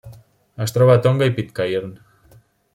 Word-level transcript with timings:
Es 0.65 0.73
troba 0.77 0.95
a 0.99 1.03
Tonga 1.07 1.29
i 1.31 1.35
Pitcairn. 1.37 1.95